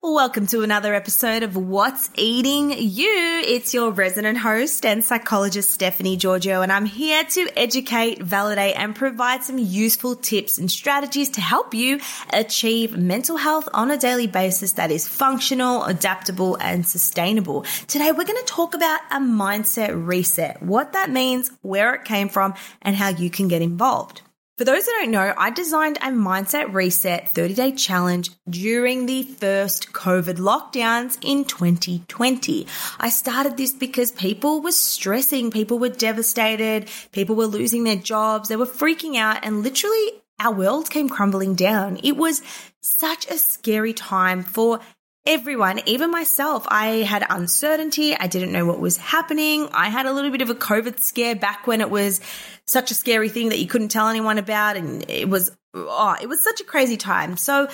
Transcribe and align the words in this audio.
Welcome 0.00 0.46
to 0.48 0.62
another 0.62 0.94
episode 0.94 1.42
of 1.42 1.56
What's 1.56 2.08
Eating 2.14 2.70
You. 2.70 3.42
It's 3.44 3.74
your 3.74 3.90
resident 3.90 4.38
host 4.38 4.86
and 4.86 5.04
psychologist 5.04 5.72
Stephanie 5.72 6.16
Giorgio, 6.16 6.62
and 6.62 6.70
I'm 6.70 6.86
here 6.86 7.24
to 7.24 7.48
educate, 7.58 8.22
validate, 8.22 8.76
and 8.78 8.94
provide 8.94 9.42
some 9.42 9.58
useful 9.58 10.14
tips 10.14 10.56
and 10.56 10.70
strategies 10.70 11.30
to 11.30 11.40
help 11.40 11.74
you 11.74 11.98
achieve 12.32 12.96
mental 12.96 13.36
health 13.36 13.68
on 13.74 13.90
a 13.90 13.98
daily 13.98 14.28
basis 14.28 14.74
that 14.74 14.92
is 14.92 15.08
functional, 15.08 15.82
adaptable, 15.82 16.56
and 16.60 16.86
sustainable. 16.86 17.62
Today, 17.88 18.12
we're 18.12 18.22
going 18.22 18.38
to 18.38 18.52
talk 18.52 18.74
about 18.74 19.00
a 19.10 19.18
mindset 19.18 20.06
reset, 20.06 20.62
what 20.62 20.92
that 20.92 21.10
means, 21.10 21.50
where 21.62 21.92
it 21.96 22.04
came 22.04 22.28
from, 22.28 22.54
and 22.82 22.94
how 22.94 23.08
you 23.08 23.30
can 23.30 23.48
get 23.48 23.62
involved. 23.62 24.22
For 24.58 24.64
those 24.64 24.86
that 24.86 24.98
don't 25.02 25.12
know, 25.12 25.32
I 25.38 25.50
designed 25.50 25.98
a 25.98 26.08
mindset 26.08 26.74
reset 26.74 27.30
30 27.30 27.54
day 27.54 27.70
challenge 27.70 28.30
during 28.50 29.06
the 29.06 29.22
first 29.22 29.92
COVID 29.92 30.38
lockdowns 30.38 31.16
in 31.22 31.44
2020. 31.44 32.66
I 32.98 33.08
started 33.08 33.56
this 33.56 33.72
because 33.72 34.10
people 34.10 34.60
were 34.60 34.72
stressing, 34.72 35.52
people 35.52 35.78
were 35.78 35.90
devastated, 35.90 36.88
people 37.12 37.36
were 37.36 37.46
losing 37.46 37.84
their 37.84 37.94
jobs, 37.94 38.48
they 38.48 38.56
were 38.56 38.66
freaking 38.66 39.14
out, 39.14 39.44
and 39.44 39.62
literally 39.62 40.08
our 40.40 40.52
world 40.52 40.90
came 40.90 41.08
crumbling 41.08 41.54
down. 41.54 42.00
It 42.02 42.16
was 42.16 42.42
such 42.80 43.30
a 43.30 43.38
scary 43.38 43.92
time 43.92 44.42
for 44.42 44.80
everyone, 45.26 45.80
even 45.86 46.10
myself. 46.10 46.66
I 46.68 47.02
had 47.02 47.24
uncertainty. 47.28 48.14
I 48.14 48.26
didn't 48.26 48.52
know 48.52 48.66
what 48.66 48.80
was 48.80 48.96
happening. 48.96 49.68
I 49.72 49.88
had 49.88 50.06
a 50.06 50.12
little 50.12 50.30
bit 50.30 50.42
of 50.42 50.50
a 50.50 50.54
COVID 50.54 51.00
scare 51.00 51.36
back 51.36 51.66
when 51.66 51.80
it 51.80 51.90
was 51.90 52.20
such 52.66 52.90
a 52.90 52.94
scary 52.94 53.28
thing 53.28 53.50
that 53.50 53.58
you 53.58 53.66
couldn't 53.66 53.88
tell 53.88 54.08
anyone 54.08 54.38
about. 54.38 54.76
And 54.76 55.08
it 55.08 55.28
was, 55.28 55.50
oh, 55.74 56.16
it 56.20 56.28
was 56.28 56.42
such 56.42 56.60
a 56.60 56.64
crazy 56.64 56.96
time. 56.96 57.36
So 57.36 57.68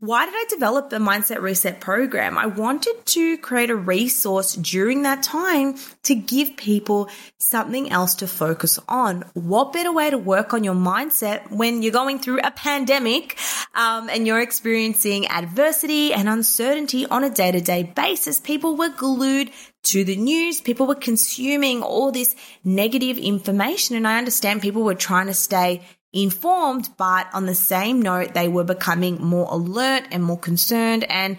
why 0.00 0.26
did 0.26 0.34
I 0.36 0.44
develop 0.48 0.90
the 0.90 0.98
Mindset 0.98 1.40
Reset 1.40 1.80
program? 1.80 2.38
I 2.38 2.46
wanted 2.46 3.04
to 3.04 3.36
create 3.38 3.68
a 3.68 3.74
resource 3.74 4.54
during 4.54 5.02
that 5.02 5.24
time 5.24 5.74
to 6.04 6.14
give 6.14 6.56
people 6.56 7.10
something 7.38 7.90
else 7.90 8.14
to 8.16 8.28
focus 8.28 8.78
on. 8.88 9.24
What 9.34 9.72
better 9.72 9.90
way 9.90 10.08
to 10.08 10.16
work 10.16 10.54
on 10.54 10.62
your 10.62 10.76
mindset 10.76 11.50
when 11.50 11.82
you're 11.82 11.90
going 11.90 12.20
through 12.20 12.38
a 12.44 12.52
pandemic 12.52 13.36
um, 13.74 14.08
and 14.08 14.26
you're 14.26 14.40
experiencing 14.40 15.26
adversity 15.28 16.12
and 16.12 16.28
uncertainty 16.28 17.06
on 17.06 17.24
a 17.24 17.30
day 17.30 17.52
to 17.52 17.60
day 17.60 17.82
basis? 17.82 18.40
People 18.40 18.76
were 18.76 18.88
glued 18.88 19.50
to 19.84 20.04
the 20.04 20.16
news. 20.16 20.60
People 20.60 20.86
were 20.86 20.94
consuming 20.94 21.82
all 21.82 22.12
this 22.12 22.34
negative 22.64 23.18
information. 23.18 23.96
And 23.96 24.06
I 24.06 24.18
understand 24.18 24.62
people 24.62 24.82
were 24.82 24.94
trying 24.94 25.26
to 25.26 25.34
stay 25.34 25.82
informed, 26.12 26.88
but 26.96 27.28
on 27.32 27.46
the 27.46 27.54
same 27.54 28.00
note, 28.00 28.34
they 28.34 28.48
were 28.48 28.64
becoming 28.64 29.22
more 29.22 29.46
alert 29.50 30.04
and 30.10 30.24
more 30.24 30.38
concerned 30.38 31.04
and 31.10 31.36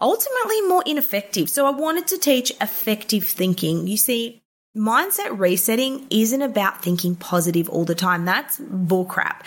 ultimately 0.00 0.60
more 0.62 0.82
ineffective. 0.86 1.48
So 1.48 1.66
I 1.66 1.70
wanted 1.70 2.06
to 2.08 2.18
teach 2.18 2.52
effective 2.60 3.24
thinking. 3.24 3.86
You 3.86 3.96
see, 3.96 4.42
mindset 4.76 5.38
resetting 5.38 6.06
isn't 6.10 6.42
about 6.42 6.82
thinking 6.82 7.16
positive 7.16 7.68
all 7.68 7.84
the 7.84 7.94
time. 7.94 8.24
That's 8.24 8.58
bullcrap. 8.58 9.42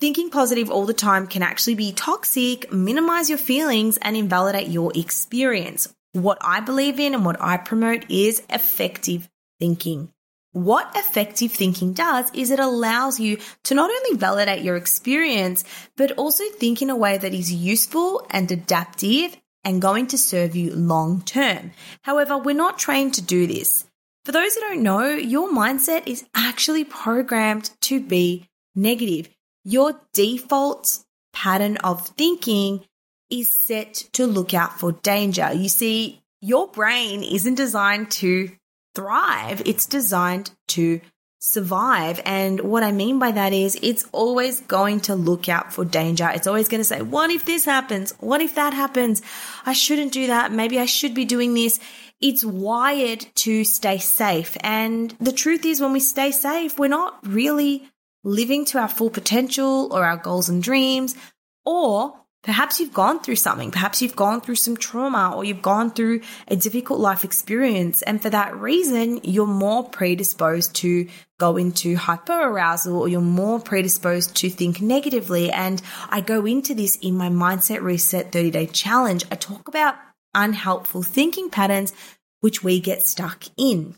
Thinking 0.00 0.30
positive 0.30 0.70
all 0.70 0.86
the 0.86 0.94
time 0.94 1.26
can 1.26 1.42
actually 1.42 1.74
be 1.74 1.92
toxic, 1.92 2.72
minimize 2.72 3.28
your 3.28 3.36
feelings, 3.36 3.98
and 3.98 4.16
invalidate 4.16 4.68
your 4.68 4.92
experience. 4.94 5.92
What 6.12 6.38
I 6.40 6.60
believe 6.60 6.98
in 6.98 7.12
and 7.12 7.22
what 7.22 7.36
I 7.38 7.58
promote 7.58 8.10
is 8.10 8.42
effective 8.48 9.28
thinking. 9.58 10.10
What 10.52 10.90
effective 10.96 11.52
thinking 11.52 11.92
does 11.92 12.30
is 12.32 12.50
it 12.50 12.58
allows 12.58 13.20
you 13.20 13.36
to 13.64 13.74
not 13.74 13.90
only 13.90 14.18
validate 14.18 14.64
your 14.64 14.76
experience, 14.76 15.64
but 15.98 16.12
also 16.12 16.44
think 16.48 16.80
in 16.80 16.88
a 16.88 16.96
way 16.96 17.18
that 17.18 17.34
is 17.34 17.52
useful 17.52 18.26
and 18.30 18.50
adaptive 18.50 19.36
and 19.64 19.82
going 19.82 20.06
to 20.06 20.18
serve 20.18 20.56
you 20.56 20.74
long 20.74 21.20
term. 21.20 21.72
However, 22.00 22.38
we're 22.38 22.54
not 22.54 22.78
trained 22.78 23.12
to 23.14 23.22
do 23.22 23.46
this. 23.46 23.84
For 24.24 24.32
those 24.32 24.54
who 24.54 24.60
don't 24.62 24.82
know, 24.82 25.10
your 25.10 25.50
mindset 25.50 26.06
is 26.06 26.24
actually 26.34 26.84
programmed 26.84 27.70
to 27.82 28.00
be 28.00 28.48
negative. 28.74 29.28
Your 29.64 30.00
default 30.12 31.00
pattern 31.32 31.76
of 31.78 32.06
thinking 32.08 32.84
is 33.30 33.48
set 33.48 33.94
to 34.12 34.26
look 34.26 34.54
out 34.54 34.78
for 34.78 34.92
danger. 34.92 35.52
You 35.52 35.68
see, 35.68 36.20
your 36.40 36.66
brain 36.68 37.22
isn't 37.22 37.54
designed 37.54 38.10
to 38.12 38.50
thrive. 38.94 39.62
It's 39.66 39.86
designed 39.86 40.50
to 40.68 41.00
survive. 41.38 42.20
And 42.24 42.60
what 42.60 42.82
I 42.82 42.92
mean 42.92 43.18
by 43.18 43.30
that 43.30 43.52
is 43.52 43.78
it's 43.82 44.04
always 44.12 44.60
going 44.62 45.00
to 45.00 45.14
look 45.14 45.48
out 45.48 45.72
for 45.72 45.84
danger. 45.84 46.28
It's 46.28 46.46
always 46.46 46.68
going 46.68 46.80
to 46.80 46.84
say, 46.84 47.02
what 47.02 47.30
if 47.30 47.44
this 47.44 47.64
happens? 47.64 48.12
What 48.20 48.40
if 48.42 48.54
that 48.56 48.74
happens? 48.74 49.22
I 49.64 49.72
shouldn't 49.72 50.12
do 50.12 50.26
that. 50.26 50.52
Maybe 50.52 50.78
I 50.78 50.86
should 50.86 51.14
be 51.14 51.24
doing 51.24 51.54
this. 51.54 51.80
It's 52.20 52.44
wired 52.44 53.24
to 53.36 53.64
stay 53.64 53.98
safe. 53.98 54.56
And 54.60 55.14
the 55.20 55.32
truth 55.32 55.64
is 55.64 55.80
when 55.80 55.92
we 55.92 56.00
stay 56.00 56.30
safe, 56.30 56.78
we're 56.78 56.88
not 56.88 57.26
really 57.26 57.88
living 58.24 58.64
to 58.66 58.78
our 58.78 58.88
full 58.88 59.10
potential 59.10 59.88
or 59.92 60.04
our 60.04 60.16
goals 60.16 60.48
and 60.48 60.62
dreams, 60.62 61.16
or 61.64 62.20
Perhaps 62.42 62.80
you've 62.80 62.94
gone 62.94 63.20
through 63.20 63.36
something. 63.36 63.70
Perhaps 63.70 64.00
you've 64.00 64.16
gone 64.16 64.40
through 64.40 64.54
some 64.54 64.74
trauma 64.74 65.34
or 65.36 65.44
you've 65.44 65.60
gone 65.60 65.90
through 65.90 66.22
a 66.48 66.56
difficult 66.56 66.98
life 66.98 67.22
experience. 67.22 68.00
And 68.00 68.20
for 68.20 68.30
that 68.30 68.56
reason, 68.56 69.20
you're 69.24 69.46
more 69.46 69.86
predisposed 69.86 70.74
to 70.76 71.06
go 71.38 71.58
into 71.58 71.96
hyperarousal 71.96 72.94
or 72.94 73.08
you're 73.08 73.20
more 73.20 73.60
predisposed 73.60 74.36
to 74.36 74.48
think 74.48 74.80
negatively. 74.80 75.50
And 75.50 75.82
I 76.08 76.22
go 76.22 76.46
into 76.46 76.74
this 76.74 76.96
in 76.96 77.14
my 77.14 77.28
Mindset 77.28 77.82
Reset 77.82 78.32
30 78.32 78.50
day 78.50 78.66
challenge. 78.66 79.26
I 79.30 79.34
talk 79.34 79.68
about 79.68 79.96
unhelpful 80.32 81.02
thinking 81.02 81.50
patterns, 81.50 81.92
which 82.40 82.64
we 82.64 82.80
get 82.80 83.02
stuck 83.02 83.44
in. 83.58 83.96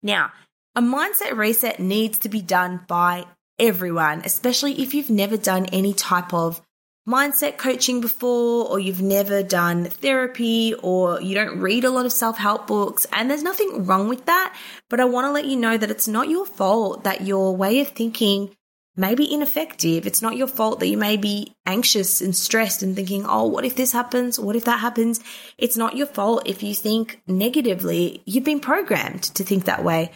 Now, 0.00 0.30
a 0.74 0.82
mindset 0.82 1.36
reset 1.36 1.80
needs 1.80 2.18
to 2.20 2.28
be 2.28 2.42
done 2.42 2.80
by 2.86 3.26
everyone, 3.58 4.22
especially 4.24 4.80
if 4.80 4.94
you've 4.94 5.10
never 5.10 5.36
done 5.36 5.66
any 5.66 5.92
type 5.92 6.32
of 6.32 6.60
mindset 7.08 7.58
coaching 7.58 8.00
before, 8.00 8.68
or 8.68 8.78
you've 8.78 9.02
never 9.02 9.42
done 9.42 9.84
therapy, 9.84 10.74
or 10.82 11.20
you 11.20 11.34
don't 11.34 11.60
read 11.60 11.84
a 11.84 11.90
lot 11.90 12.06
of 12.06 12.12
self 12.12 12.38
help 12.38 12.66
books, 12.66 13.06
and 13.12 13.30
there's 13.30 13.42
nothing 13.42 13.84
wrong 13.86 14.08
with 14.08 14.26
that. 14.26 14.56
But 14.88 15.00
I 15.00 15.04
want 15.06 15.26
to 15.26 15.32
let 15.32 15.46
you 15.46 15.56
know 15.56 15.76
that 15.76 15.90
it's 15.90 16.08
not 16.08 16.28
your 16.28 16.46
fault 16.46 17.04
that 17.04 17.22
your 17.22 17.56
way 17.56 17.80
of 17.80 17.88
thinking 17.88 18.54
may 18.96 19.14
be 19.14 19.32
ineffective. 19.32 20.06
It's 20.06 20.22
not 20.22 20.36
your 20.36 20.46
fault 20.46 20.80
that 20.80 20.88
you 20.88 20.98
may 20.98 21.16
be 21.16 21.54
anxious 21.64 22.20
and 22.20 22.36
stressed 22.36 22.82
and 22.82 22.94
thinking, 22.94 23.24
oh, 23.26 23.46
what 23.46 23.64
if 23.64 23.76
this 23.76 23.92
happens? 23.92 24.38
What 24.38 24.56
if 24.56 24.64
that 24.66 24.80
happens? 24.80 25.20
It's 25.58 25.76
not 25.76 25.96
your 25.96 26.06
fault 26.06 26.42
if 26.46 26.62
you 26.62 26.74
think 26.74 27.20
negatively. 27.26 28.22
You've 28.26 28.44
been 28.44 28.60
programmed 28.60 29.22
to 29.22 29.44
think 29.44 29.64
that 29.64 29.84
way. 29.84 30.12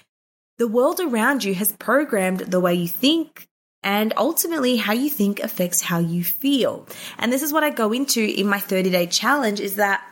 The 0.59 0.69
world 0.69 1.01
around 1.01 1.45
you 1.45 1.55
has 1.55 1.73
programmed 1.73 2.41
the 2.41 2.61
way 2.61 2.75
you 2.75 2.89
think. 2.89 3.49
And 3.83 4.15
ultimately, 4.17 4.79
how 4.79 4.95
you 4.95 5.11
think 5.11 5.41
affects 5.41 5.83
how 5.83 5.99
you 5.99 6.25
feel. 6.25 6.87
And 7.19 7.31
this 7.31 7.43
is 7.43 7.53
what 7.53 7.65
I 7.65 7.71
go 7.71 7.93
into 7.93 8.23
in 8.23 8.47
my 8.47 8.59
30 8.59 8.91
day 8.91 9.07
challenge 9.07 9.61
is 9.61 9.77
that 9.77 10.03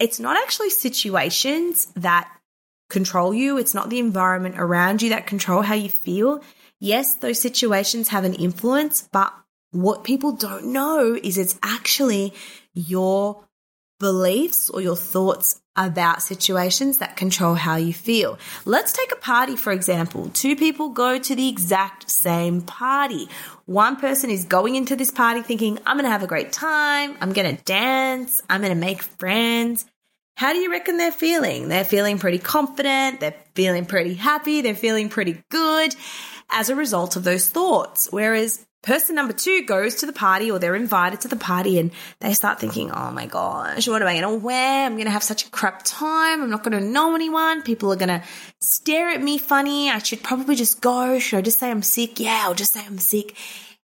it's 0.00 0.18
not 0.18 0.36
actually 0.36 0.70
situations 0.70 1.86
that 1.94 2.28
control 2.90 3.32
you. 3.32 3.56
It's 3.56 3.74
not 3.74 3.88
the 3.88 4.00
environment 4.00 4.56
around 4.58 5.02
you 5.02 5.10
that 5.10 5.26
control 5.26 5.62
how 5.62 5.74
you 5.74 5.88
feel. 5.88 6.42
Yes, 6.80 7.14
those 7.16 7.40
situations 7.40 8.08
have 8.08 8.24
an 8.24 8.34
influence, 8.34 9.08
but 9.12 9.32
what 9.70 10.04
people 10.04 10.32
don't 10.32 10.66
know 10.66 11.18
is 11.20 11.38
it's 11.38 11.58
actually 11.62 12.32
your 12.74 13.44
beliefs 13.98 14.70
or 14.70 14.80
your 14.80 14.96
thoughts 14.96 15.60
about 15.76 16.22
situations 16.22 16.98
that 16.98 17.16
control 17.16 17.54
how 17.54 17.76
you 17.76 17.92
feel. 17.92 18.38
Let's 18.64 18.92
take 18.92 19.12
a 19.12 19.16
party, 19.16 19.56
for 19.56 19.72
example. 19.72 20.30
Two 20.32 20.56
people 20.56 20.90
go 20.90 21.18
to 21.18 21.34
the 21.34 21.48
exact 21.48 22.08
same 22.08 22.62
party. 22.62 23.28
One 23.66 23.96
person 23.96 24.30
is 24.30 24.44
going 24.44 24.76
into 24.76 24.94
this 24.94 25.10
party 25.10 25.42
thinking, 25.42 25.78
I'm 25.84 25.96
going 25.96 26.04
to 26.04 26.10
have 26.10 26.22
a 26.22 26.28
great 26.28 26.52
time. 26.52 27.16
I'm 27.20 27.32
going 27.32 27.56
to 27.56 27.62
dance. 27.64 28.40
I'm 28.48 28.60
going 28.60 28.72
to 28.72 28.78
make 28.78 29.02
friends. 29.02 29.84
How 30.36 30.52
do 30.52 30.58
you 30.58 30.70
reckon 30.70 30.96
they're 30.96 31.12
feeling? 31.12 31.68
They're 31.68 31.84
feeling 31.84 32.18
pretty 32.18 32.38
confident. 32.38 33.20
They're 33.20 33.36
feeling 33.54 33.86
pretty 33.86 34.14
happy. 34.14 34.62
They're 34.62 34.74
feeling 34.74 35.08
pretty 35.08 35.42
good 35.50 35.94
as 36.50 36.70
a 36.70 36.76
result 36.76 37.16
of 37.16 37.24
those 37.24 37.48
thoughts. 37.48 38.08
Whereas 38.10 38.64
person 38.84 39.16
number 39.16 39.32
two 39.32 39.64
goes 39.64 39.96
to 39.96 40.06
the 40.06 40.12
party 40.12 40.50
or 40.50 40.58
they're 40.58 40.76
invited 40.76 41.22
to 41.22 41.28
the 41.28 41.36
party 41.36 41.78
and 41.78 41.90
they 42.20 42.34
start 42.34 42.60
thinking, 42.60 42.90
oh 42.90 43.10
my 43.10 43.26
gosh, 43.26 43.88
what 43.88 44.02
am 44.02 44.08
I 44.08 44.20
going 44.20 44.40
to 44.40 44.44
wear? 44.44 44.86
I'm 44.86 44.94
going 44.94 45.06
to 45.06 45.10
have 45.10 45.22
such 45.22 45.46
a 45.46 45.50
crap 45.50 45.82
time. 45.84 46.42
I'm 46.42 46.50
not 46.50 46.62
going 46.62 46.78
to 46.78 46.86
know 46.86 47.14
anyone. 47.14 47.62
People 47.62 47.92
are 47.92 47.96
going 47.96 48.08
to 48.08 48.22
stare 48.60 49.10
at 49.10 49.22
me 49.22 49.38
funny. 49.38 49.90
I 49.90 49.98
should 49.98 50.22
probably 50.22 50.54
just 50.54 50.80
go. 50.80 51.18
Should 51.18 51.38
I 51.38 51.42
just 51.42 51.58
say 51.58 51.70
I'm 51.70 51.82
sick? 51.82 52.20
Yeah, 52.20 52.42
I'll 52.44 52.54
just 52.54 52.72
say 52.72 52.84
I'm 52.84 52.98
sick. 52.98 53.34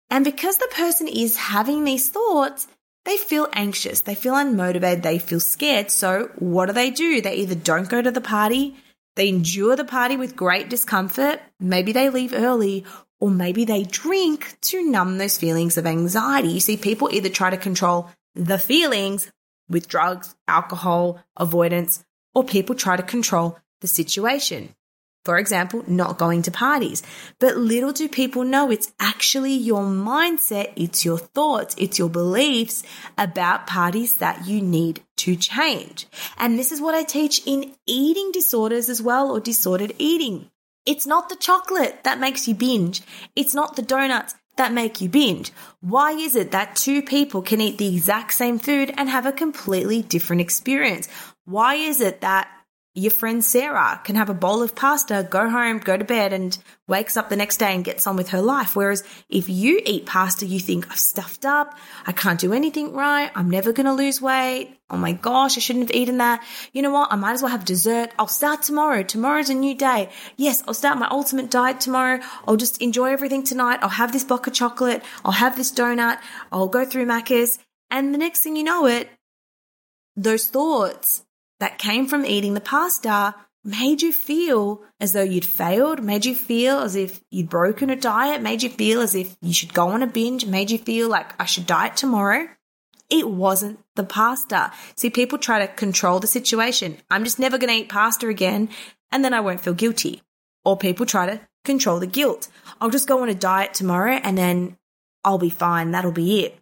And 0.09 0.23
because 0.23 0.57
the 0.57 0.69
person 0.71 1.07
is 1.07 1.37
having 1.37 1.83
these 1.83 2.09
thoughts, 2.09 2.67
they 3.05 3.17
feel 3.17 3.47
anxious, 3.53 4.01
they 4.01 4.13
feel 4.13 4.35
unmotivated, 4.35 5.01
they 5.01 5.17
feel 5.17 5.39
scared. 5.39 5.89
So 5.89 6.29
what 6.35 6.67
do 6.67 6.73
they 6.73 6.91
do? 6.91 7.21
They 7.21 7.35
either 7.35 7.55
don't 7.55 7.89
go 7.89 8.01
to 8.01 8.11
the 8.11 8.21
party, 8.21 8.75
they 9.15 9.29
endure 9.29 9.75
the 9.75 9.85
party 9.85 10.17
with 10.17 10.35
great 10.35 10.69
discomfort. 10.69 11.41
Maybe 11.59 11.91
they 11.91 12.09
leave 12.09 12.33
early 12.33 12.85
or 13.21 13.29
maybe 13.29 13.63
they 13.63 13.83
drink 13.83 14.57
to 14.61 14.83
numb 14.83 15.17
those 15.17 15.37
feelings 15.37 15.77
of 15.77 15.85
anxiety. 15.85 16.49
You 16.49 16.59
see, 16.59 16.75
people 16.75 17.09
either 17.13 17.29
try 17.29 17.51
to 17.51 17.57
control 17.57 18.09
the 18.35 18.57
feelings 18.57 19.31
with 19.69 19.87
drugs, 19.87 20.35
alcohol, 20.47 21.23
avoidance, 21.37 22.03
or 22.35 22.43
people 22.43 22.75
try 22.75 22.97
to 22.97 23.03
control 23.03 23.57
the 23.79 23.87
situation. 23.87 24.75
For 25.23 25.37
example, 25.37 25.83
not 25.87 26.17
going 26.17 26.41
to 26.43 26.51
parties. 26.51 27.03
But 27.39 27.55
little 27.55 27.93
do 27.93 28.09
people 28.09 28.43
know 28.43 28.71
it's 28.71 28.91
actually 28.99 29.53
your 29.53 29.83
mindset, 29.83 30.73
it's 30.75 31.05
your 31.05 31.19
thoughts, 31.19 31.75
it's 31.77 31.99
your 31.99 32.09
beliefs 32.09 32.81
about 33.19 33.67
parties 33.67 34.15
that 34.15 34.47
you 34.47 34.61
need 34.61 35.03
to 35.17 35.35
change. 35.35 36.07
And 36.39 36.57
this 36.57 36.71
is 36.71 36.81
what 36.81 36.95
I 36.95 37.03
teach 37.03 37.43
in 37.45 37.75
eating 37.85 38.31
disorders 38.31 38.89
as 38.89 38.99
well 38.99 39.29
or 39.29 39.39
disordered 39.39 39.93
eating. 39.99 40.50
It's 40.85 41.05
not 41.05 41.29
the 41.29 41.35
chocolate 41.35 42.03
that 42.03 42.19
makes 42.19 42.47
you 42.47 42.55
binge. 42.55 43.01
It's 43.35 43.53
not 43.53 43.75
the 43.75 43.81
donuts 43.81 44.35
that 44.57 44.73
make 44.73 44.99
you 44.99 45.09
binge. 45.09 45.51
Why 45.79 46.11
is 46.11 46.35
it 46.35 46.51
that 46.51 46.75
two 46.75 47.01
people 47.01 47.41
can 47.41 47.61
eat 47.61 47.77
the 47.77 47.95
exact 47.95 48.33
same 48.33 48.59
food 48.59 48.93
and 48.97 49.09
have 49.09 49.25
a 49.25 49.31
completely 49.31 50.01
different 50.01 50.41
experience? 50.41 51.07
Why 51.45 51.75
is 51.75 52.01
it 52.01 52.21
that 52.21 52.47
your 52.93 53.11
friend 53.11 53.43
Sarah 53.43 54.01
can 54.03 54.15
have 54.15 54.29
a 54.29 54.33
bowl 54.33 54.61
of 54.61 54.75
pasta, 54.75 55.25
go 55.29 55.49
home, 55.49 55.79
go 55.79 55.95
to 55.95 56.03
bed, 56.03 56.33
and 56.33 56.57
wakes 56.89 57.15
up 57.15 57.29
the 57.29 57.37
next 57.37 57.55
day 57.57 57.73
and 57.73 57.85
gets 57.85 58.05
on 58.05 58.17
with 58.17 58.29
her 58.29 58.41
life. 58.41 58.75
Whereas 58.75 59.03
if 59.29 59.47
you 59.47 59.81
eat 59.85 60.05
pasta, 60.05 60.45
you 60.45 60.59
think, 60.59 60.91
I've 60.91 60.99
stuffed 60.99 61.45
up, 61.45 61.77
I 62.05 62.11
can't 62.11 62.39
do 62.39 62.51
anything 62.51 62.91
right, 62.91 63.31
I'm 63.33 63.49
never 63.49 63.71
going 63.71 63.85
to 63.85 63.93
lose 63.93 64.21
weight. 64.21 64.77
Oh 64.89 64.97
my 64.97 65.13
gosh, 65.13 65.55
I 65.55 65.61
shouldn't 65.61 65.87
have 65.87 65.95
eaten 65.95 66.17
that. 66.17 66.43
You 66.73 66.81
know 66.81 66.91
what? 66.91 67.13
I 67.13 67.15
might 67.15 67.31
as 67.31 67.41
well 67.41 67.51
have 67.51 67.63
dessert. 67.63 68.11
I'll 68.19 68.27
start 68.27 68.61
tomorrow. 68.61 69.03
Tomorrow's 69.03 69.49
a 69.49 69.53
new 69.53 69.73
day. 69.73 70.09
Yes, 70.35 70.61
I'll 70.67 70.73
start 70.73 70.97
my 70.97 71.07
ultimate 71.09 71.49
diet 71.49 71.79
tomorrow. 71.79 72.19
I'll 72.45 72.57
just 72.57 72.81
enjoy 72.81 73.13
everything 73.13 73.43
tonight. 73.43 73.79
I'll 73.81 73.87
have 73.87 74.11
this 74.11 74.25
block 74.25 74.47
of 74.47 74.53
chocolate. 74.53 75.01
I'll 75.23 75.31
have 75.31 75.55
this 75.55 75.71
donut. 75.71 76.19
I'll 76.51 76.67
go 76.67 76.83
through 76.83 77.05
Macca's. 77.05 77.57
And 77.89 78.13
the 78.13 78.17
next 78.17 78.41
thing 78.41 78.57
you 78.57 78.65
know 78.65 78.85
it, 78.85 79.09
those 80.17 80.47
thoughts 80.47 81.23
that 81.61 81.77
came 81.77 82.07
from 82.07 82.25
eating 82.25 82.55
the 82.55 82.59
pasta 82.59 83.35
made 83.63 84.01
you 84.01 84.11
feel 84.11 84.81
as 84.99 85.13
though 85.13 85.21
you'd 85.21 85.45
failed, 85.45 86.03
made 86.03 86.25
you 86.25 86.33
feel 86.33 86.79
as 86.79 86.95
if 86.95 87.21
you'd 87.29 87.49
broken 87.49 87.91
a 87.91 87.95
diet, 87.95 88.41
made 88.41 88.63
you 88.63 88.69
feel 88.69 88.99
as 88.99 89.13
if 89.13 89.35
you 89.41 89.53
should 89.53 89.71
go 89.73 89.89
on 89.89 90.01
a 90.01 90.07
binge, 90.07 90.45
made 90.45 90.71
you 90.71 90.79
feel 90.79 91.07
like 91.07 91.39
I 91.39 91.45
should 91.45 91.67
diet 91.67 91.95
tomorrow. 91.95 92.47
It 93.11 93.29
wasn't 93.29 93.79
the 93.95 94.03
pasta. 94.03 94.71
See, 94.95 95.11
people 95.11 95.37
try 95.37 95.59
to 95.59 95.71
control 95.71 96.19
the 96.19 96.27
situation. 96.27 96.97
I'm 97.11 97.23
just 97.23 97.37
never 97.37 97.59
going 97.59 97.71
to 97.71 97.83
eat 97.83 97.89
pasta 97.89 98.27
again 98.27 98.69
and 99.11 99.23
then 99.23 99.33
I 99.33 99.41
won't 99.41 99.61
feel 99.61 99.75
guilty. 99.75 100.23
Or 100.65 100.77
people 100.77 101.05
try 101.05 101.27
to 101.27 101.41
control 101.63 101.99
the 101.99 102.07
guilt. 102.07 102.47
I'll 102.79 102.89
just 102.89 103.07
go 103.07 103.21
on 103.21 103.29
a 103.29 103.35
diet 103.35 103.75
tomorrow 103.75 104.19
and 104.23 104.35
then 104.35 104.77
I'll 105.23 105.37
be 105.37 105.49
fine. 105.51 105.91
That'll 105.91 106.11
be 106.11 106.45
it. 106.45 106.57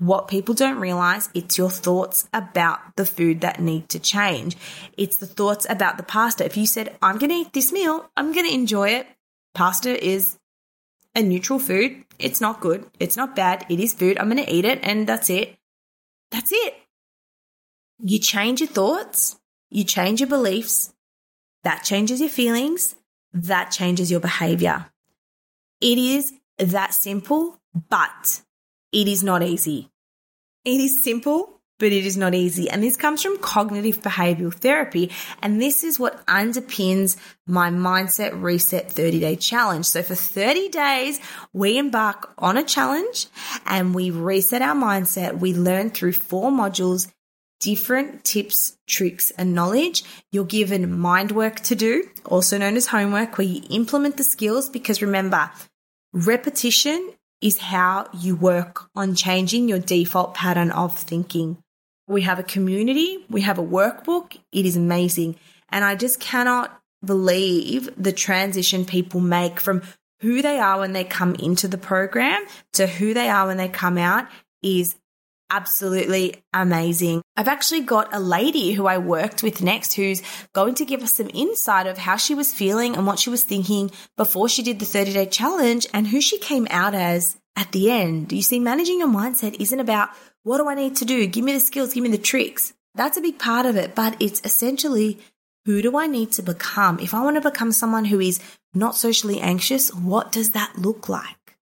What 0.00 0.28
people 0.28 0.54
don't 0.54 0.80
realize, 0.80 1.28
it's 1.34 1.58
your 1.58 1.68
thoughts 1.68 2.26
about 2.32 2.96
the 2.96 3.04
food 3.04 3.42
that 3.42 3.60
need 3.60 3.90
to 3.90 3.98
change. 3.98 4.56
It's 4.96 5.16
the 5.16 5.26
thoughts 5.26 5.66
about 5.68 5.98
the 5.98 6.02
pasta. 6.02 6.42
If 6.42 6.56
you 6.56 6.66
said, 6.66 6.96
I'm 7.02 7.18
going 7.18 7.28
to 7.28 7.36
eat 7.36 7.52
this 7.52 7.70
meal, 7.70 8.08
I'm 8.16 8.32
going 8.32 8.46
to 8.46 8.54
enjoy 8.54 8.88
it. 8.92 9.06
Pasta 9.54 10.02
is 10.02 10.38
a 11.14 11.22
neutral 11.22 11.58
food. 11.58 12.02
It's 12.18 12.40
not 12.40 12.62
good. 12.62 12.86
It's 12.98 13.14
not 13.14 13.36
bad. 13.36 13.66
It 13.68 13.78
is 13.78 13.92
food. 13.92 14.16
I'm 14.16 14.30
going 14.30 14.42
to 14.42 14.50
eat 14.50 14.64
it 14.64 14.80
and 14.82 15.06
that's 15.06 15.28
it. 15.28 15.58
That's 16.30 16.50
it. 16.50 16.74
You 18.02 18.18
change 18.18 18.60
your 18.60 18.70
thoughts. 18.70 19.38
You 19.68 19.84
change 19.84 20.20
your 20.20 20.30
beliefs. 20.30 20.94
That 21.62 21.84
changes 21.84 22.20
your 22.20 22.30
feelings. 22.30 22.94
That 23.34 23.70
changes 23.70 24.10
your 24.10 24.20
behavior. 24.20 24.86
It 25.82 25.98
is 25.98 26.32
that 26.56 26.94
simple, 26.94 27.60
but 27.90 28.40
it 28.92 29.08
is 29.08 29.22
not 29.22 29.42
easy. 29.42 29.90
It 30.64 30.80
is 30.80 31.02
simple, 31.02 31.60
but 31.80 31.90
it 31.90 32.06
is 32.06 32.16
not 32.16 32.34
easy. 32.34 32.70
And 32.70 32.82
this 32.82 32.96
comes 32.96 33.22
from 33.22 33.38
cognitive 33.38 34.00
behavioral 34.02 34.54
therapy. 34.54 35.10
And 35.42 35.60
this 35.60 35.82
is 35.82 35.98
what 35.98 36.24
underpins 36.26 37.16
my 37.46 37.70
mindset 37.70 38.40
reset 38.40 38.92
30 38.92 39.20
day 39.20 39.36
challenge. 39.36 39.86
So 39.86 40.02
for 40.02 40.14
30 40.14 40.68
days, 40.68 41.20
we 41.52 41.78
embark 41.78 42.32
on 42.38 42.56
a 42.56 42.62
challenge 42.62 43.26
and 43.66 43.94
we 43.94 44.10
reset 44.10 44.62
our 44.62 44.76
mindset. 44.76 45.38
We 45.38 45.54
learn 45.54 45.90
through 45.90 46.12
four 46.12 46.50
modules, 46.50 47.10
different 47.60 48.24
tips, 48.24 48.76
tricks, 48.86 49.30
and 49.32 49.54
knowledge. 49.54 50.04
You're 50.30 50.44
given 50.44 50.98
mind 50.98 51.32
work 51.32 51.60
to 51.60 51.74
do, 51.74 52.04
also 52.26 52.58
known 52.58 52.76
as 52.76 52.86
homework, 52.86 53.38
where 53.38 53.46
you 53.46 53.62
implement 53.70 54.18
the 54.18 54.24
skills 54.24 54.68
because 54.68 55.00
remember, 55.00 55.50
repetition 56.12 57.14
is 57.40 57.58
how 57.58 58.08
you 58.12 58.36
work 58.36 58.88
on 58.94 59.14
changing 59.14 59.68
your 59.68 59.78
default 59.78 60.34
pattern 60.34 60.70
of 60.70 60.96
thinking. 60.96 61.58
We 62.06 62.22
have 62.22 62.38
a 62.38 62.44
community, 62.44 63.24
we 63.28 63.42
have 63.42 63.58
a 63.58 63.62
workbook. 63.64 64.36
It 64.52 64.66
is 64.66 64.76
amazing. 64.76 65.36
And 65.68 65.84
I 65.84 65.94
just 65.94 66.20
cannot 66.20 66.80
believe 67.04 67.88
the 67.96 68.12
transition 68.12 68.84
people 68.84 69.20
make 69.20 69.60
from 69.60 69.82
who 70.20 70.42
they 70.42 70.58
are 70.58 70.80
when 70.80 70.92
they 70.92 71.04
come 71.04 71.34
into 71.36 71.66
the 71.66 71.78
program 71.78 72.44
to 72.74 72.86
who 72.86 73.14
they 73.14 73.28
are 73.28 73.46
when 73.46 73.56
they 73.56 73.68
come 73.68 73.96
out 73.96 74.26
is 74.62 74.96
absolutely 75.50 76.42
amazing. 76.54 77.22
I've 77.36 77.48
actually 77.48 77.82
got 77.82 78.14
a 78.14 78.20
lady 78.20 78.72
who 78.72 78.86
I 78.86 78.98
worked 78.98 79.42
with 79.42 79.62
next 79.62 79.94
who's 79.94 80.22
going 80.52 80.74
to 80.76 80.84
give 80.84 81.02
us 81.02 81.14
some 81.14 81.30
insight 81.34 81.86
of 81.86 81.98
how 81.98 82.16
she 82.16 82.34
was 82.34 82.52
feeling 82.52 82.96
and 82.96 83.06
what 83.06 83.18
she 83.18 83.30
was 83.30 83.42
thinking 83.42 83.90
before 84.16 84.48
she 84.48 84.62
did 84.62 84.78
the 84.78 84.84
30 84.84 85.12
day 85.12 85.26
challenge 85.26 85.86
and 85.92 86.06
who 86.06 86.20
she 86.20 86.38
came 86.38 86.66
out 86.70 86.94
as 86.94 87.36
at 87.56 87.72
the 87.72 87.90
end. 87.90 88.32
You 88.32 88.42
see, 88.42 88.60
managing 88.60 89.00
your 89.00 89.08
mindset 89.08 89.60
isn't 89.60 89.80
about 89.80 90.10
what 90.42 90.58
do 90.58 90.68
I 90.68 90.74
need 90.74 90.96
to 90.96 91.04
do? 91.04 91.26
Give 91.26 91.44
me 91.44 91.52
the 91.52 91.60
skills, 91.60 91.92
give 91.92 92.02
me 92.02 92.10
the 92.10 92.18
tricks. 92.18 92.72
That's 92.94 93.18
a 93.18 93.22
big 93.22 93.38
part 93.38 93.66
of 93.66 93.76
it, 93.76 93.94
but 93.94 94.16
it's 94.20 94.40
essentially 94.44 95.18
who 95.66 95.82
do 95.82 95.96
I 95.98 96.06
need 96.06 96.32
to 96.32 96.42
become? 96.42 96.98
If 97.00 97.12
I 97.12 97.22
want 97.22 97.36
to 97.36 97.50
become 97.50 97.72
someone 97.72 98.06
who 98.06 98.18
is 98.20 98.40
not 98.72 98.96
socially 98.96 99.40
anxious, 99.40 99.92
what 99.92 100.32
does 100.32 100.50
that 100.50 100.78
look 100.78 101.08
like? 101.08 101.56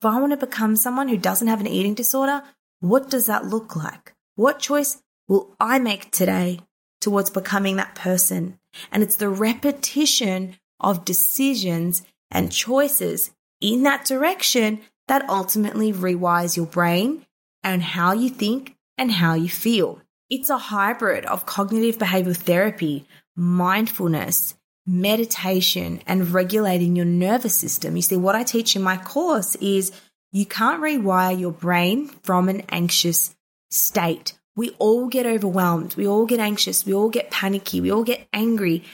If 0.00 0.06
I 0.06 0.20
want 0.20 0.32
to 0.32 0.36
become 0.36 0.76
someone 0.76 1.08
who 1.08 1.16
doesn't 1.16 1.48
have 1.48 1.60
an 1.60 1.66
eating 1.66 1.94
disorder, 1.94 2.42
what 2.80 3.10
does 3.10 3.26
that 3.26 3.46
look 3.46 3.76
like? 3.76 4.14
What 4.36 4.58
choice 4.58 5.02
will 5.28 5.54
I 5.60 5.78
make 5.78 6.10
today 6.10 6.60
towards 7.00 7.30
becoming 7.30 7.76
that 7.76 7.94
person? 7.94 8.58
And 8.90 9.02
it's 9.02 9.16
the 9.16 9.28
repetition 9.28 10.56
of 10.80 11.04
decisions 11.04 12.02
and 12.30 12.50
choices 12.50 13.30
in 13.60 13.82
that 13.82 14.04
direction 14.04 14.80
that 15.08 15.28
ultimately 15.28 15.92
rewires 15.92 16.56
your 16.56 16.66
brain 16.66 17.26
and 17.62 17.82
how 17.82 18.12
you 18.12 18.30
think 18.30 18.76
and 18.96 19.12
how 19.12 19.34
you 19.34 19.48
feel. 19.48 20.00
It's 20.30 20.48
a 20.48 20.58
hybrid 20.58 21.26
of 21.26 21.46
cognitive 21.46 21.98
behavioral 21.98 22.36
therapy, 22.36 23.06
mindfulness, 23.36 24.54
meditation, 24.86 26.00
and 26.06 26.32
regulating 26.32 26.96
your 26.96 27.04
nervous 27.04 27.54
system. 27.54 27.96
You 27.96 28.02
see, 28.02 28.16
what 28.16 28.36
I 28.36 28.44
teach 28.44 28.76
in 28.76 28.82
my 28.82 28.96
course 28.96 29.56
is 29.56 29.92
you 30.32 30.46
can't 30.46 30.82
rewire 30.82 31.38
your 31.38 31.52
brain 31.52 32.08
from 32.22 32.48
an 32.48 32.62
anxious 32.68 33.34
state. 33.70 34.38
We 34.56 34.70
all 34.78 35.08
get 35.08 35.26
overwhelmed. 35.26 35.96
We 35.96 36.06
all 36.06 36.26
get 36.26 36.40
anxious. 36.40 36.84
We 36.84 36.94
all 36.94 37.08
get 37.08 37.30
panicky. 37.30 37.80
We 37.80 37.90
all 37.90 38.04
get 38.04 38.26
angry. 38.32 38.84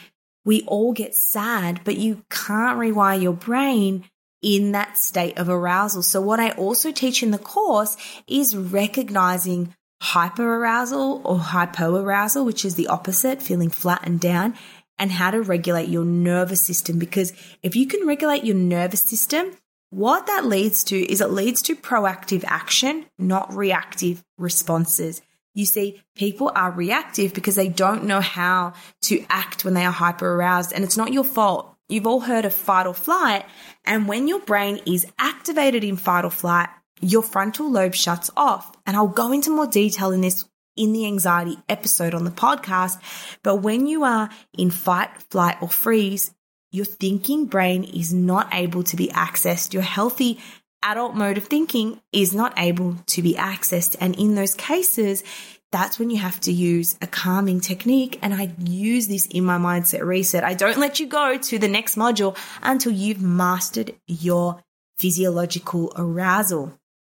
We 0.44 0.62
all 0.62 0.92
get 0.92 1.14
sad, 1.14 1.80
but 1.84 1.96
you 1.96 2.22
can't 2.30 2.78
rewire 2.78 3.20
your 3.20 3.32
brain 3.32 4.04
in 4.42 4.72
that 4.72 4.96
state 4.96 5.38
of 5.38 5.48
arousal. 5.48 6.02
So, 6.02 6.20
what 6.20 6.38
I 6.38 6.50
also 6.50 6.92
teach 6.92 7.22
in 7.22 7.32
the 7.32 7.38
course 7.38 7.96
is 8.28 8.56
recognizing 8.56 9.74
hyperarousal 10.02 11.22
or 11.24 11.38
hypoarousal, 11.38 12.44
which 12.44 12.64
is 12.64 12.76
the 12.76 12.86
opposite, 12.86 13.42
feeling 13.42 13.70
flat 13.70 14.02
and 14.04 14.20
down, 14.20 14.54
and 14.98 15.10
how 15.10 15.30
to 15.32 15.42
regulate 15.42 15.88
your 15.88 16.04
nervous 16.04 16.62
system. 16.62 16.98
Because 16.98 17.32
if 17.62 17.74
you 17.74 17.86
can 17.86 18.06
regulate 18.06 18.44
your 18.44 18.56
nervous 18.56 19.00
system, 19.00 19.50
what 19.90 20.26
that 20.26 20.44
leads 20.44 20.84
to 20.84 20.96
is 20.96 21.20
it 21.20 21.30
leads 21.30 21.62
to 21.62 21.76
proactive 21.76 22.44
action, 22.46 23.06
not 23.18 23.54
reactive 23.54 24.24
responses. 24.38 25.22
You 25.54 25.64
see, 25.64 26.02
people 26.14 26.52
are 26.54 26.70
reactive 26.70 27.32
because 27.32 27.54
they 27.54 27.68
don't 27.68 28.04
know 28.04 28.20
how 28.20 28.74
to 29.02 29.24
act 29.30 29.64
when 29.64 29.74
they 29.74 29.84
are 29.84 29.92
hyper 29.92 30.34
aroused, 30.34 30.72
and 30.72 30.84
it's 30.84 30.96
not 30.96 31.12
your 31.12 31.24
fault. 31.24 31.74
You've 31.88 32.06
all 32.06 32.20
heard 32.20 32.44
of 32.44 32.52
fight 32.52 32.86
or 32.86 32.94
flight, 32.94 33.46
and 33.84 34.06
when 34.06 34.28
your 34.28 34.40
brain 34.40 34.80
is 34.86 35.06
activated 35.18 35.82
in 35.82 35.96
fight 35.96 36.24
or 36.24 36.30
flight, 36.30 36.68
your 37.00 37.22
frontal 37.22 37.70
lobe 37.70 37.94
shuts 37.94 38.30
off. 38.36 38.76
And 38.86 38.96
I'll 38.96 39.08
go 39.08 39.32
into 39.32 39.54
more 39.54 39.66
detail 39.66 40.10
in 40.10 40.20
this 40.20 40.44
in 40.76 40.92
the 40.92 41.06
anxiety 41.06 41.56
episode 41.68 42.14
on 42.14 42.24
the 42.24 42.30
podcast. 42.30 43.00
But 43.42 43.56
when 43.56 43.86
you 43.86 44.04
are 44.04 44.28
in 44.56 44.70
fight, 44.70 45.10
flight, 45.30 45.56
or 45.62 45.68
freeze, 45.68 46.32
your 46.76 46.84
thinking 46.84 47.46
brain 47.46 47.84
is 47.84 48.12
not 48.12 48.48
able 48.52 48.82
to 48.82 48.96
be 48.96 49.08
accessed. 49.08 49.72
Your 49.72 49.82
healthy 49.82 50.38
adult 50.82 51.14
mode 51.14 51.38
of 51.38 51.44
thinking 51.44 51.98
is 52.12 52.34
not 52.34 52.52
able 52.58 52.96
to 53.06 53.22
be 53.22 53.32
accessed. 53.32 53.96
And 53.98 54.14
in 54.18 54.34
those 54.34 54.54
cases, 54.54 55.24
that's 55.72 55.98
when 55.98 56.10
you 56.10 56.18
have 56.18 56.38
to 56.40 56.52
use 56.52 56.98
a 57.00 57.06
calming 57.06 57.60
technique. 57.60 58.18
And 58.20 58.34
I 58.34 58.52
use 58.58 59.08
this 59.08 59.24
in 59.24 59.46
my 59.46 59.56
mindset 59.56 60.04
reset. 60.04 60.44
I 60.44 60.52
don't 60.52 60.76
let 60.76 61.00
you 61.00 61.06
go 61.06 61.38
to 61.38 61.58
the 61.58 61.66
next 61.66 61.96
module 61.96 62.36
until 62.62 62.92
you've 62.92 63.22
mastered 63.22 63.94
your 64.06 64.62
physiological 64.98 65.94
arousal. 65.96 66.78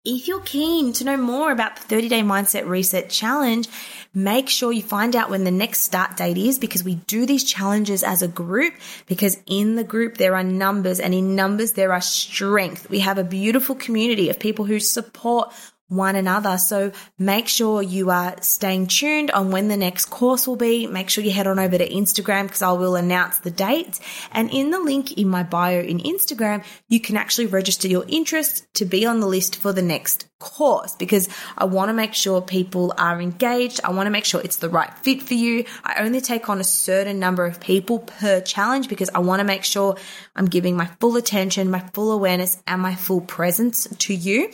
If 0.09 0.29
you're 0.29 0.39
keen 0.39 0.93
to 0.93 1.03
know 1.03 1.17
more 1.17 1.51
about 1.51 1.75
the 1.75 1.81
30 1.81 2.07
day 2.07 2.21
mindset 2.21 2.65
reset 2.65 3.09
challenge, 3.09 3.67
make 4.13 4.47
sure 4.47 4.71
you 4.71 4.81
find 4.81 5.17
out 5.17 5.29
when 5.29 5.43
the 5.43 5.51
next 5.51 5.81
start 5.81 6.15
date 6.15 6.37
is 6.37 6.57
because 6.57 6.81
we 6.81 6.95
do 6.95 7.25
these 7.25 7.43
challenges 7.43 8.03
as 8.03 8.21
a 8.21 8.29
group 8.29 8.73
because 9.07 9.37
in 9.47 9.75
the 9.75 9.83
group 9.83 10.15
there 10.15 10.33
are 10.37 10.45
numbers 10.45 11.01
and 11.01 11.13
in 11.13 11.35
numbers 11.35 11.73
there 11.73 11.91
are 11.91 11.99
strength. 11.99 12.89
We 12.89 12.99
have 12.99 13.17
a 13.17 13.23
beautiful 13.25 13.75
community 13.75 14.29
of 14.29 14.39
people 14.39 14.63
who 14.63 14.79
support 14.79 15.53
one 15.87 16.15
another. 16.15 16.57
So 16.57 16.91
make 17.17 17.47
sure 17.47 17.81
you 17.81 18.09
are 18.09 18.35
staying 18.41 18.87
tuned 18.87 19.31
on 19.31 19.51
when 19.51 19.67
the 19.67 19.77
next 19.77 20.05
course 20.05 20.47
will 20.47 20.55
be. 20.55 20.87
Make 20.87 21.09
sure 21.09 21.23
you 21.23 21.31
head 21.31 21.47
on 21.47 21.59
over 21.59 21.77
to 21.77 21.89
Instagram 21.89 22.43
because 22.43 22.61
I 22.61 22.71
will 22.73 22.95
announce 22.95 23.39
the 23.39 23.51
date. 23.51 23.99
And 24.31 24.51
in 24.51 24.71
the 24.71 24.79
link 24.79 25.13
in 25.13 25.29
my 25.29 25.43
bio 25.43 25.79
in 25.79 25.99
Instagram, 25.99 26.63
you 26.89 26.99
can 26.99 27.15
actually 27.15 27.47
register 27.47 27.87
your 27.87 28.05
interest 28.07 28.65
to 28.75 28.85
be 28.85 29.05
on 29.05 29.19
the 29.19 29.27
list 29.27 29.55
for 29.55 29.71
the 29.71 29.81
next 29.81 30.27
course 30.39 30.93
because 30.95 31.29
I 31.57 31.65
want 31.65 31.89
to 31.89 31.93
make 31.93 32.13
sure 32.13 32.41
people 32.41 32.93
are 32.97 33.21
engaged. 33.21 33.81
I 33.83 33.91
want 33.91 34.07
to 34.07 34.11
make 34.11 34.25
sure 34.25 34.41
it's 34.41 34.57
the 34.57 34.69
right 34.69 34.93
fit 34.99 35.23
for 35.23 35.33
you. 35.33 35.65
I 35.83 36.03
only 36.03 36.21
take 36.21 36.49
on 36.49 36.59
a 36.59 36.65
certain 36.65 37.19
number 37.19 37.45
of 37.45 37.59
people 37.59 37.99
per 37.99 38.41
challenge 38.41 38.89
because 38.89 39.09
I 39.15 39.19
want 39.19 39.39
to 39.39 39.45
make 39.45 39.63
sure 39.63 39.97
I'm 40.35 40.45
giving 40.45 40.75
my 40.75 40.87
full 40.99 41.15
attention, 41.15 41.71
my 41.71 41.79
full 41.93 42.11
awareness 42.11 42.61
and 42.67 42.81
my 42.81 42.95
full 42.95 43.21
presence 43.21 43.87
to 43.87 44.13
you. 44.13 44.51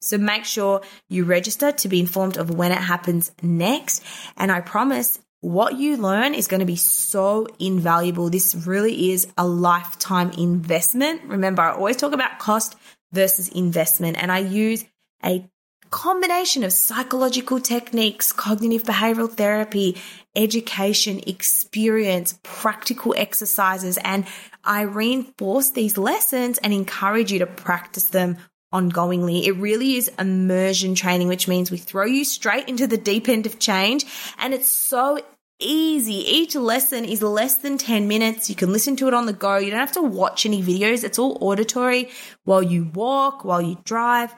So 0.00 0.18
make 0.18 0.44
sure 0.44 0.82
you 1.08 1.24
register 1.24 1.72
to 1.72 1.88
be 1.88 2.00
informed 2.00 2.36
of 2.36 2.54
when 2.54 2.72
it 2.72 2.78
happens 2.78 3.32
next. 3.42 4.02
And 4.36 4.52
I 4.52 4.60
promise 4.60 5.18
what 5.40 5.76
you 5.76 5.96
learn 5.96 6.34
is 6.34 6.48
going 6.48 6.60
to 6.60 6.66
be 6.66 6.76
so 6.76 7.46
invaluable. 7.58 8.28
This 8.28 8.54
really 8.54 9.12
is 9.12 9.28
a 9.36 9.46
lifetime 9.46 10.30
investment. 10.32 11.22
Remember, 11.24 11.62
I 11.62 11.72
always 11.72 11.96
talk 11.96 12.12
about 12.12 12.38
cost 12.38 12.76
versus 13.12 13.48
investment, 13.48 14.20
and 14.20 14.30
I 14.32 14.38
use 14.38 14.84
a 15.24 15.48
combination 15.90 16.64
of 16.64 16.72
psychological 16.72 17.60
techniques, 17.60 18.32
cognitive 18.32 18.82
behavioral 18.82 19.32
therapy, 19.32 19.96
education, 20.36 21.20
experience, 21.26 22.38
practical 22.42 23.14
exercises, 23.16 23.96
and 23.98 24.26
I 24.64 24.82
reinforce 24.82 25.70
these 25.70 25.96
lessons 25.96 26.58
and 26.58 26.74
encourage 26.74 27.32
you 27.32 27.38
to 27.38 27.46
practice 27.46 28.08
them 28.08 28.36
ongoingly. 28.72 29.46
It 29.46 29.52
really 29.52 29.96
is 29.96 30.10
immersion 30.18 30.94
training, 30.94 31.28
which 31.28 31.48
means 31.48 31.70
we 31.70 31.78
throw 31.78 32.04
you 32.04 32.24
straight 32.24 32.68
into 32.68 32.86
the 32.86 32.98
deep 32.98 33.28
end 33.28 33.46
of 33.46 33.58
change. 33.58 34.04
And 34.38 34.52
it's 34.52 34.68
so 34.68 35.18
easy. 35.58 36.14
Each 36.14 36.54
lesson 36.54 37.04
is 37.04 37.22
less 37.22 37.56
than 37.56 37.78
10 37.78 38.08
minutes. 38.08 38.48
You 38.48 38.56
can 38.56 38.72
listen 38.72 38.96
to 38.96 39.08
it 39.08 39.14
on 39.14 39.26
the 39.26 39.32
go. 39.32 39.56
You 39.56 39.70
don't 39.70 39.80
have 39.80 39.92
to 39.92 40.02
watch 40.02 40.46
any 40.46 40.62
videos. 40.62 41.04
It's 41.04 41.18
all 41.18 41.38
auditory 41.40 42.10
while 42.44 42.62
you 42.62 42.84
walk, 42.94 43.44
while 43.44 43.62
you 43.62 43.78
drive. 43.84 44.34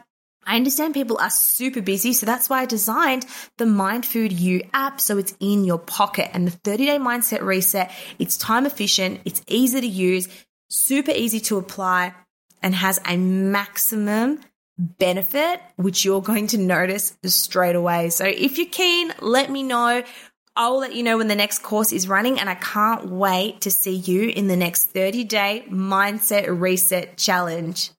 I 0.46 0.56
understand 0.56 0.94
people 0.94 1.18
are 1.20 1.30
super 1.30 1.82
busy, 1.82 2.14
so 2.14 2.24
that's 2.24 2.48
why 2.48 2.60
I 2.60 2.66
designed 2.66 3.26
the 3.58 3.66
Mind 3.66 4.06
Food 4.06 4.32
You 4.32 4.62
app 4.72 5.00
so 5.00 5.18
it's 5.18 5.36
in 5.38 5.64
your 5.64 5.78
pocket. 5.78 6.30
And 6.32 6.46
the 6.46 6.50
30 6.50 6.86
day 6.86 6.98
mindset 6.98 7.42
reset, 7.42 7.92
it's 8.18 8.38
time 8.38 8.64
efficient, 8.64 9.20
it's 9.26 9.42
easy 9.46 9.80
to 9.82 9.86
use, 9.86 10.28
super 10.70 11.10
easy 11.10 11.40
to 11.40 11.58
apply 11.58 12.14
and 12.62 12.74
has 12.74 13.00
a 13.06 13.16
maximum 13.16 14.40
benefit, 14.78 15.60
which 15.76 16.04
you're 16.04 16.22
going 16.22 16.46
to 16.48 16.58
notice 16.58 17.16
straight 17.24 17.76
away. 17.76 18.10
So 18.10 18.24
if 18.24 18.58
you're 18.58 18.66
keen, 18.66 19.12
let 19.20 19.50
me 19.50 19.62
know. 19.62 20.02
I'll 20.56 20.78
let 20.78 20.94
you 20.94 21.02
know 21.02 21.18
when 21.18 21.28
the 21.28 21.36
next 21.36 21.62
course 21.62 21.92
is 21.92 22.08
running, 22.08 22.40
and 22.40 22.50
I 22.50 22.54
can't 22.54 23.08
wait 23.08 23.62
to 23.62 23.70
see 23.70 23.94
you 23.94 24.30
in 24.30 24.48
the 24.48 24.56
next 24.56 24.86
30 24.86 25.24
day 25.24 25.64
mindset 25.70 26.46
reset 26.60 27.16
challenge. 27.16 27.90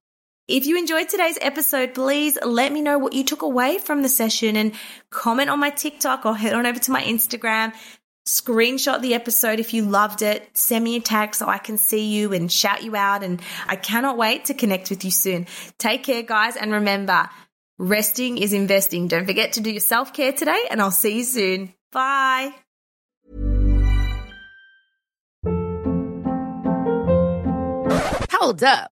If 0.47 0.65
you 0.65 0.77
enjoyed 0.77 1.07
today's 1.07 1.37
episode, 1.39 1.93
please 1.93 2.37
let 2.43 2.73
me 2.73 2.81
know 2.81 2.97
what 2.97 3.13
you 3.13 3.23
took 3.23 3.41
away 3.41 3.77
from 3.77 4.01
the 4.01 4.09
session 4.09 4.57
and 4.57 4.73
comment 5.09 5.49
on 5.49 5.59
my 5.59 5.69
TikTok 5.69 6.25
or 6.25 6.35
head 6.35 6.53
on 6.53 6.65
over 6.65 6.79
to 6.79 6.91
my 6.91 7.01
Instagram 7.03 7.73
Screenshot 8.27 9.01
the 9.01 9.15
episode 9.15 9.59
if 9.59 9.73
you 9.73 9.83
loved 9.83 10.21
it. 10.21 10.47
Send 10.55 10.83
me 10.83 10.95
a 10.95 10.99
tag 10.99 11.33
so 11.33 11.47
I 11.47 11.57
can 11.57 11.77
see 11.77 12.07
you 12.07 12.33
and 12.33 12.51
shout 12.51 12.83
you 12.83 12.95
out. 12.95 13.23
And 13.23 13.41
I 13.67 13.75
cannot 13.75 14.17
wait 14.17 14.45
to 14.45 14.53
connect 14.53 14.89
with 14.91 15.03
you 15.03 15.11
soon. 15.11 15.47
Take 15.79 16.03
care, 16.03 16.21
guys. 16.21 16.55
And 16.55 16.71
remember, 16.71 17.29
resting 17.79 18.37
is 18.37 18.53
investing. 18.53 19.07
Don't 19.07 19.25
forget 19.25 19.53
to 19.53 19.61
do 19.61 19.71
your 19.71 19.79
self 19.79 20.13
care 20.13 20.33
today, 20.33 20.65
and 20.69 20.81
I'll 20.81 20.91
see 20.91 21.17
you 21.17 21.23
soon. 21.23 21.73
Bye. 21.91 22.53
Hold 28.31 28.63
up. 28.63 28.91